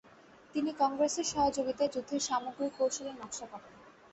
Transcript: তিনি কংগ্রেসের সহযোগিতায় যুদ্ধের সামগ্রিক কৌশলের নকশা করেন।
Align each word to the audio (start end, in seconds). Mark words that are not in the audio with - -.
তিনি 0.55 0.71
কংগ্রেসের 0.79 1.27
সহযোগিতায় 1.33 1.91
যুদ্ধের 1.93 2.21
সামগ্রিক 2.21 2.71
কৌশলের 2.77 3.15
নকশা 3.15 3.45
করেন। 3.45 3.73